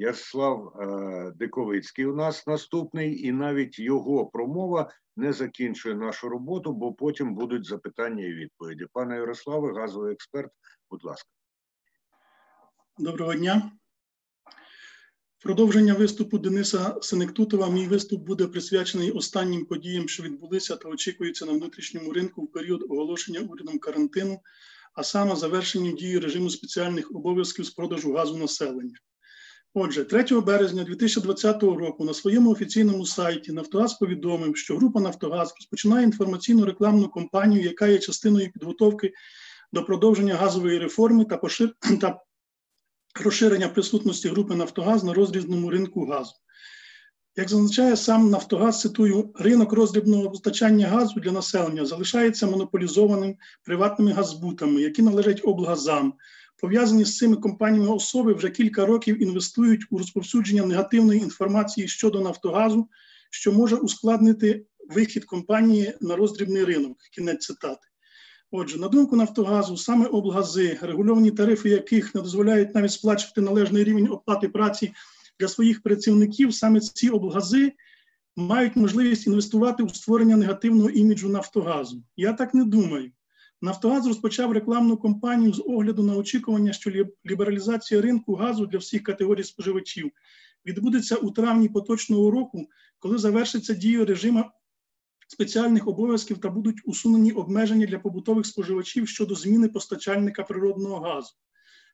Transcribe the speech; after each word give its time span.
Ярослав 0.00 0.76
е, 0.80 1.32
Диковицький 1.36 2.06
у 2.06 2.14
нас 2.14 2.46
наступний, 2.46 3.26
і 3.26 3.32
навіть 3.32 3.78
його 3.78 4.26
промова 4.26 4.90
не 5.16 5.32
закінчує 5.32 5.94
нашу 5.94 6.28
роботу, 6.28 6.72
бо 6.72 6.92
потім 6.92 7.34
будуть 7.34 7.66
запитання 7.66 8.24
і 8.24 8.32
відповіді. 8.32 8.86
Пане 8.92 9.16
Ярославе, 9.16 9.80
газовий 9.80 10.12
експерт, 10.12 10.52
будь 10.90 11.04
ласка. 11.04 11.28
Доброго 12.98 13.34
дня. 13.34 13.72
Продовження 15.42 15.94
виступу 15.94 16.38
Дениса 16.38 16.96
Сенектутова. 17.02 17.70
Мій 17.70 17.86
виступ 17.86 18.22
буде 18.26 18.46
присвячений 18.46 19.10
останнім 19.10 19.64
подіям, 19.64 20.08
що 20.08 20.22
відбулися 20.22 20.76
та 20.76 20.88
очікуються 20.88 21.46
на 21.46 21.52
внутрішньому 21.52 22.12
ринку 22.12 22.42
в 22.42 22.52
період 22.52 22.82
оголошення 22.88 23.40
урядом 23.40 23.78
карантину, 23.78 24.40
а 24.94 25.02
саме 25.02 25.36
завершенням 25.36 25.94
дії 25.94 26.18
режиму 26.18 26.50
спеціальних 26.50 27.10
обов'язків 27.10 27.64
з 27.64 27.70
продажу 27.70 28.12
газу 28.12 28.36
населення. 28.36 28.94
Отже, 29.74 30.04
3 30.04 30.40
березня 30.40 30.84
2020 30.84 31.62
року 31.62 32.04
на 32.04 32.14
своєму 32.14 32.50
офіційному 32.50 33.06
сайті 33.06 33.52
Нафтогаз 33.52 33.94
повідомив, 33.94 34.56
що 34.56 34.76
група 34.76 35.00
Нафтогаз 35.00 35.54
розпочинає 35.56 36.04
інформаційну 36.04 36.64
рекламну 36.64 37.08
кампанію, 37.08 37.62
яка 37.62 37.86
є 37.86 37.98
частиною 37.98 38.52
підготовки 38.52 39.12
до 39.72 39.84
продовження 39.84 40.34
газової 40.34 40.78
реформи 40.78 41.24
та 41.24 41.36
пошир... 41.36 41.74
та 42.00 42.20
розширення 43.24 43.68
присутності 43.68 44.28
групи 44.28 44.54
Нафтогаз 44.54 45.04
на 45.04 45.14
розрізному 45.14 45.70
ринку 45.70 46.06
газу. 46.06 46.34
Як 47.36 47.48
зазначає 47.48 47.96
сам 47.96 48.30
Нафтогаз, 48.30 48.80
цитую, 48.80 49.32
ринок 49.34 49.72
роздрібного 49.72 50.30
постачання 50.30 50.86
газу 50.86 51.20
для 51.20 51.32
населення 51.32 51.86
залишається 51.86 52.46
монополізованим 52.46 53.36
приватними 53.64 54.12
газбутами, 54.12 54.82
які 54.82 55.02
належать 55.02 55.40
облгазам. 55.44 56.14
Пов'язані 56.60 57.04
з 57.04 57.16
цими 57.16 57.36
компаніями 57.36 57.94
особи 57.94 58.34
вже 58.34 58.50
кілька 58.50 58.86
років 58.86 59.22
інвестують 59.22 59.86
у 59.90 59.98
розповсюдження 59.98 60.66
негативної 60.66 61.20
інформації 61.20 61.88
щодо 61.88 62.20
Нафтогазу, 62.20 62.88
що 63.30 63.52
може 63.52 63.76
ускладнити 63.76 64.64
вихід 64.88 65.24
компанії 65.24 65.94
на 66.00 66.16
роздрібний 66.16 66.64
ринок. 66.64 66.98
Кінець 67.12 67.46
цитати. 67.46 67.86
Отже, 68.50 68.78
на 68.78 68.88
думку 68.88 69.16
Нафтогазу, 69.16 69.76
саме 69.76 70.06
облгази, 70.06 70.78
регульовані 70.82 71.30
тарифи 71.30 71.68
яких 71.68 72.14
не 72.14 72.20
дозволяють 72.20 72.74
навіть 72.74 72.92
сплачувати 72.92 73.40
належний 73.40 73.84
рівень 73.84 74.08
оплати 74.10 74.48
праці 74.48 74.92
для 75.40 75.48
своїх 75.48 75.82
працівників, 75.82 76.54
саме 76.54 76.80
ці 76.80 77.08
облгази 77.08 77.72
мають 78.36 78.76
можливість 78.76 79.26
інвестувати 79.26 79.82
у 79.82 79.88
створення 79.88 80.36
негативного 80.36 80.90
іміджу 80.90 81.28
Нафтогазу. 81.28 82.02
Я 82.16 82.32
так 82.32 82.54
не 82.54 82.64
думаю. 82.64 83.10
Нафтогаз 83.62 84.06
розпочав 84.06 84.52
рекламну 84.52 84.96
кампанію 84.96 85.52
з 85.52 85.62
огляду 85.66 86.02
на 86.02 86.16
очікування, 86.16 86.72
що 86.72 86.90
лібералізація 87.26 88.00
ринку 88.00 88.34
газу 88.34 88.66
для 88.66 88.78
всіх 88.78 89.02
категорій 89.02 89.44
споживачів 89.44 90.10
відбудеться 90.66 91.16
у 91.16 91.30
травні 91.30 91.68
поточного 91.68 92.30
року, 92.30 92.66
коли 92.98 93.18
завершиться 93.18 93.74
дія 93.74 94.04
режиму 94.04 94.44
спеціальних 95.28 95.88
обов'язків 95.88 96.38
та 96.38 96.50
будуть 96.50 96.80
усунені 96.84 97.32
обмеження 97.32 97.86
для 97.86 97.98
побутових 97.98 98.46
споживачів 98.46 99.08
щодо 99.08 99.34
зміни 99.34 99.68
постачальника 99.68 100.42
природного 100.42 101.00
газу. 101.00 101.30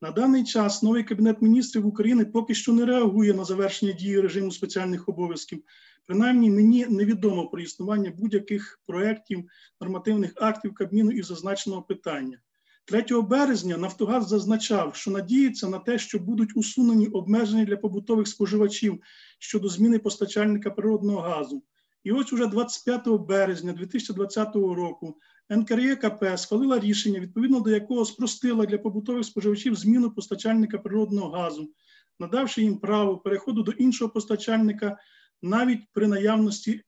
На 0.00 0.10
даний 0.10 0.44
час 0.44 0.82
новий 0.82 1.04
Кабінет 1.04 1.42
міністрів 1.42 1.86
України 1.86 2.24
поки 2.24 2.54
що 2.54 2.72
не 2.72 2.84
реагує 2.84 3.34
на 3.34 3.44
завершення 3.44 3.92
дії 3.92 4.20
режиму 4.20 4.50
спеціальних 4.50 5.08
обов'язків. 5.08 5.62
Принаймні, 6.06 6.50
мені 6.50 6.86
невідомо 6.86 7.48
про 7.48 7.60
існування 7.60 8.12
будь-яких 8.16 8.80
проєктів, 8.86 9.44
нормативних 9.80 10.32
актів 10.36 10.74
Кабміну 10.74 11.10
із 11.10 11.26
зазначеного 11.26 11.82
питання. 11.82 12.38
3 12.84 13.22
березня 13.22 13.76
Нафтогаз 13.76 14.28
зазначав, 14.28 14.94
що 14.96 15.10
надіється 15.10 15.68
на 15.68 15.78
те, 15.78 15.98
що 15.98 16.18
будуть 16.18 16.56
усунені 16.56 17.08
обмеження 17.08 17.64
для 17.64 17.76
побутових 17.76 18.28
споживачів 18.28 19.02
щодо 19.38 19.68
зміни 19.68 19.98
постачальника 19.98 20.70
природного 20.70 21.20
газу. 21.20 21.62
І 22.08 22.12
ось 22.12 22.32
уже 22.32 22.46
25 22.46 23.08
березня 23.08 23.72
2020 23.72 24.54
року 24.54 25.16
НКРЄКП 25.50 26.24
схвалила 26.36 26.78
рішення, 26.78 27.20
відповідно 27.20 27.60
до 27.60 27.70
якого 27.70 28.04
спростила 28.04 28.66
для 28.66 28.78
побутових 28.78 29.24
споживачів 29.24 29.74
зміну 29.74 30.10
постачальника 30.10 30.78
природного 30.78 31.30
газу, 31.30 31.70
надавши 32.18 32.62
їм 32.62 32.78
право 32.78 33.18
переходу 33.18 33.62
до 33.62 33.72
іншого 33.72 34.10
постачальника 34.10 34.98
навіть 35.42 35.80
при 35.92 36.06
наявності 36.06 36.82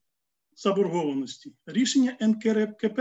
заборгованості. 0.57 1.55
Рішення 1.67 2.17
НКРКП 2.21 3.01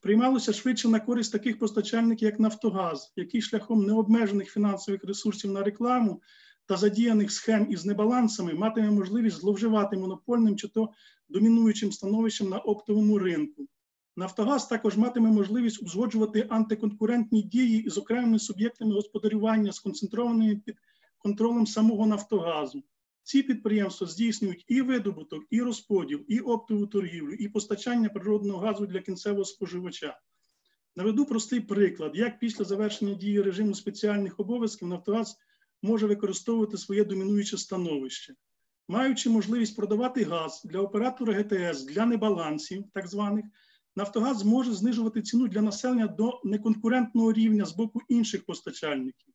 приймалося 0.00 0.52
швидше 0.52 0.88
на 0.88 1.00
користь 1.00 1.32
таких 1.32 1.58
постачальників, 1.58 2.26
як 2.26 2.40
Нафтогаз, 2.40 3.12
який 3.16 3.42
шляхом 3.42 3.86
необмежених 3.86 4.50
фінансових 4.50 5.04
ресурсів 5.04 5.50
на 5.50 5.62
рекламу 5.62 6.22
та 6.66 6.76
задіяних 6.76 7.32
схем 7.32 7.66
із 7.70 7.84
небалансами 7.84 8.54
матиме 8.54 8.90
можливість 8.90 9.36
зловживати 9.36 9.96
монопольним 9.96 10.56
чи 10.56 10.68
то 10.68 10.90
домінуючим 11.28 11.92
становищем 11.92 12.48
на 12.48 12.58
оптовому 12.58 13.18
ринку. 13.18 13.66
Нафтогаз 14.16 14.66
також 14.66 14.96
матиме 14.96 15.30
можливість 15.30 15.82
узгоджувати 15.82 16.46
антиконкурентні 16.50 17.42
дії 17.42 17.82
із 17.82 17.98
окремими 17.98 18.38
суб'єктами 18.38 18.94
господарювання, 18.94 19.72
сконцентрованими 19.72 20.56
під 20.56 20.76
контролем 21.18 21.66
самого 21.66 22.06
Нафтогазу. 22.06 22.82
Ці 23.22 23.42
підприємства 23.42 24.06
здійснюють 24.06 24.64
і 24.68 24.82
видобуток, 24.82 25.44
і 25.50 25.62
розподіл, 25.62 26.24
і 26.28 26.40
оптову 26.40 26.86
торгівлю, 26.86 27.32
і 27.32 27.48
постачання 27.48 28.08
природного 28.08 28.58
газу 28.58 28.86
для 28.86 29.00
кінцевого 29.00 29.44
споживача. 29.44 30.18
Наведу 30.96 31.26
простий 31.26 31.60
приклад, 31.60 32.12
як 32.14 32.38
після 32.38 32.64
завершення 32.64 33.14
дії 33.14 33.42
режиму 33.42 33.74
спеціальних 33.74 34.40
обов'язків 34.40 34.88
Нафтогаз 34.88 35.36
може 35.82 36.06
використовувати 36.06 36.78
своє 36.78 37.04
домінуюче 37.04 37.58
становище, 37.58 38.34
маючи 38.88 39.30
можливість 39.30 39.76
продавати 39.76 40.24
газ 40.24 40.62
для 40.64 40.80
оператора 40.80 41.34
ГТС 41.34 41.84
для 41.84 42.06
небалансів, 42.06 42.84
так 42.92 43.08
званих, 43.08 43.44
Нафтогаз 43.98 44.38
зможе 44.38 44.74
знижувати 44.74 45.22
ціну 45.22 45.48
для 45.48 45.62
населення 45.62 46.06
до 46.06 46.40
неконкурентного 46.44 47.32
рівня 47.32 47.64
з 47.64 47.72
боку 47.72 48.00
інших 48.08 48.44
постачальників. 48.44 49.34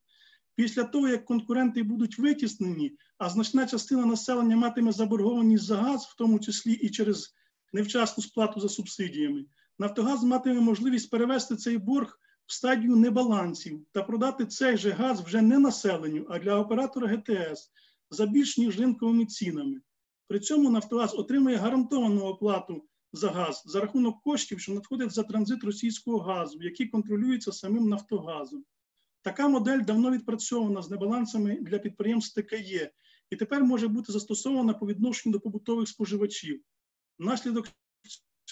Після 0.56 0.84
того, 0.84 1.08
як 1.08 1.26
конкуренти 1.26 1.84
будуть 1.84 2.20
витіснені, 2.20 2.96
а 3.18 3.30
значна 3.30 3.68
частина 3.68 4.06
населення 4.06 4.58
матиме 4.58 4.92
заборгованість 4.92 5.64
за 5.64 5.78
газ, 5.78 6.06
в 6.06 6.16
тому 6.16 6.40
числі 6.40 6.74
і 6.74 6.90
через 6.90 7.36
невчасну 7.74 8.24
сплату 8.24 8.60
за 8.60 8.70
субсидіями, 8.70 9.46
Нафтогаз 9.80 10.24
матиме 10.24 10.60
можливість 10.62 11.10
перевести 11.10 11.56
цей 11.56 11.78
борг 11.78 12.20
в 12.46 12.54
стадію 12.54 12.96
небалансів 12.96 13.86
та 13.92 14.04
продати 14.04 14.46
цей 14.46 14.78
же 14.78 14.92
газ 14.92 15.22
вже 15.22 15.42
не 15.42 15.60
населенню, 15.60 16.26
а 16.30 16.40
для 16.40 16.60
оператора 16.60 17.08
ГТС 17.08 17.72
за 18.10 18.26
більш 18.26 18.58
ніж 18.58 18.80
ринковими 18.80 19.26
цінами. 19.26 19.82
При 20.28 20.40
цьому 20.40 20.70
Нафтогаз 20.70 21.16
отримує 21.16 21.58
гарантовану 21.58 22.22
оплату 22.22 22.84
за 23.14 23.30
газ 23.30 23.64
за 23.66 23.82
рахунок 23.82 24.22
коштів, 24.24 24.60
що 24.60 24.74
надходять 24.74 25.12
за 25.12 25.24
транзит 25.24 25.64
російського 25.64 26.20
газу, 26.20 26.60
який 26.62 26.88
контролюється 26.88 27.52
самим 27.52 27.90
Нафтогазом. 27.90 28.64
Така 29.22 29.48
модель 29.48 29.82
давно 29.82 30.12
відпрацьована 30.12 30.82
з 30.82 30.90
небалансами 30.90 31.58
для 31.62 31.80
підприємств 31.80 32.42
ТКЄ 32.42 32.92
і 33.30 33.36
тепер 33.36 33.64
може 33.64 33.88
бути 33.88 34.12
застосована 34.12 34.74
по 34.74 34.88
відношенню 34.88 35.34
до 35.34 35.40
побутових 35.40 35.88
споживачів. 35.88 36.62
Внаслідок 37.20 37.68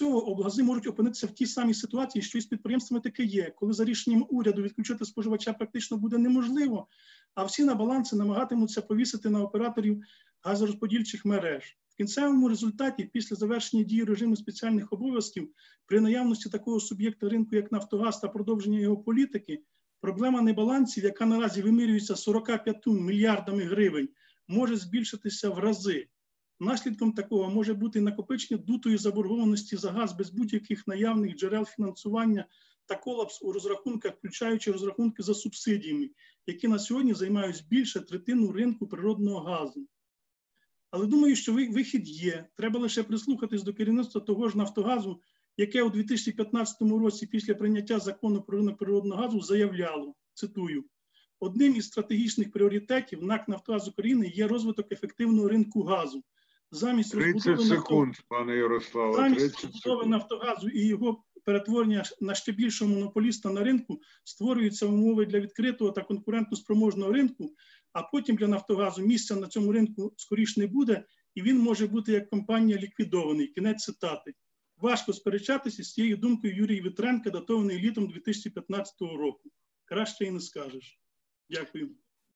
цього 0.00 0.30
облгази 0.30 0.62
можуть 0.62 0.86
опинитися 0.86 1.26
в 1.26 1.30
тій 1.30 1.46
самій 1.46 1.74
ситуації, 1.74 2.22
що 2.22 2.38
і 2.38 2.40
з 2.40 2.46
підприємствами 2.46 3.00
таке 3.00 3.24
є, 3.24 3.52
коли 3.56 3.72
за 3.72 3.84
рішенням 3.84 4.26
уряду 4.28 4.62
відключити 4.62 5.04
споживача 5.04 5.52
практично 5.52 5.96
буде 5.96 6.18
неможливо, 6.18 6.86
а 7.34 7.44
всі 7.44 7.64
на 7.64 7.74
баланси 7.74 8.16
намагатимуться 8.16 8.82
повісити 8.82 9.30
на 9.30 9.42
операторів 9.42 10.02
газорозподільчих 10.42 11.24
мереж. 11.24 11.78
В 11.88 11.96
кінцевому 11.96 12.48
результаті, 12.48 13.04
після 13.04 13.36
завершення 13.36 13.82
дії 13.82 14.04
режиму 14.04 14.36
спеціальних 14.36 14.92
обов'язків, 14.92 15.50
при 15.86 16.00
наявності 16.00 16.48
такого 16.48 16.80
суб'єкта 16.80 17.28
ринку, 17.28 17.56
як 17.56 17.72
Нафтогаз 17.72 18.20
та 18.20 18.28
продовження 18.28 18.78
його 18.78 18.96
політики, 18.96 19.62
проблема 20.00 20.42
небалансів, 20.42 21.04
яка 21.04 21.26
наразі 21.26 21.62
вимірюється 21.62 22.16
45 22.16 22.86
мільярдами 22.86 23.62
гривень, 23.62 24.08
може 24.48 24.76
збільшитися 24.76 25.50
в 25.50 25.58
рази. 25.58 26.08
Наслідком 26.62 27.12
такого 27.12 27.50
може 27.50 27.74
бути 27.74 28.00
накопичення 28.00 28.60
дутої 28.66 28.96
заборгованості 28.96 29.76
за 29.76 29.92
газ 29.92 30.12
без 30.12 30.30
будь-яких 30.30 30.86
наявних 30.86 31.36
джерел 31.36 31.64
фінансування 31.64 32.46
та 32.86 32.96
колапс 32.96 33.42
у 33.42 33.52
розрахунках, 33.52 34.12
включаючи 34.14 34.72
розрахунки 34.72 35.22
за 35.22 35.34
субсидіями, 35.34 36.10
які 36.46 36.68
на 36.68 36.78
сьогодні 36.78 37.14
займають 37.14 37.64
більше 37.70 38.00
третину 38.00 38.52
ринку 38.52 38.86
природного 38.86 39.40
газу. 39.40 39.86
Але 40.90 41.06
думаю, 41.06 41.36
що 41.36 41.52
вихід 41.52 42.08
є. 42.08 42.48
Треба 42.56 42.80
лише 42.80 43.02
прислухатись 43.02 43.62
до 43.62 43.74
керівництва 43.74 44.20
того 44.20 44.48
ж 44.48 44.58
Нафтогазу, 44.58 45.20
яке 45.56 45.82
у 45.82 45.90
2015 45.90 46.82
році 46.82 47.26
після 47.26 47.54
прийняття 47.54 47.98
закону 47.98 48.42
про 48.42 48.58
ринок 48.58 48.78
природного 48.78 49.22
газу 49.22 49.40
заявляло, 49.40 50.14
цитую, 50.34 50.84
одним 51.38 51.76
із 51.76 51.86
стратегічних 51.86 52.52
пріоритетів 52.52 53.22
НАК 53.22 53.48
Нафтогаз 53.48 53.88
України 53.88 54.32
є 54.34 54.48
розвиток 54.48 54.92
ефективного 54.92 55.48
ринку 55.48 55.82
газу 55.82 56.24
замість 56.70 57.12
30 57.12 57.60
секунд, 57.60 58.14
пане 58.28 58.56
Ярославе. 58.56 59.16
Замість 59.16 59.64
розбудови 59.64 60.06
Нафтогазу 60.06 60.68
і 60.68 60.86
його 60.86 61.24
перетворення 61.44 62.04
на 62.20 62.34
ще 62.34 62.52
більшого 62.52 62.94
монополіста 62.94 63.50
на 63.50 63.64
ринку 63.64 64.00
створюються 64.24 64.86
умови 64.86 65.26
для 65.26 65.40
відкритого 65.40 65.90
та 65.90 66.02
конкурентно 66.02 66.56
спроможного 66.56 67.12
ринку, 67.12 67.54
а 67.92 68.02
потім 68.02 68.36
для 68.36 68.48
Нафтогазу 68.48 69.02
місця 69.02 69.36
на 69.36 69.46
цьому 69.46 69.72
ринку 69.72 70.14
скоріш 70.16 70.56
не 70.56 70.66
буде, 70.66 71.04
і 71.34 71.42
він 71.42 71.58
може 71.58 71.86
бути 71.86 72.12
як 72.12 72.30
компанія 72.30 72.78
ліквідований. 72.78 73.46
Кінець 73.46 73.84
цитати. 73.84 74.34
Важко 74.76 75.12
сперечатися 75.12 75.84
з 75.84 75.92
цією 75.92 76.16
думкою 76.16 76.56
Юрія 76.56 76.82
Вітренка, 76.82 77.30
датований 77.30 77.78
літом 77.78 78.06
2015 78.08 79.00
року. 79.00 79.50
Краще 79.84 80.24
і 80.24 80.30
не 80.30 80.40
скажеш. 80.40 81.00
Дякую. 81.50 81.90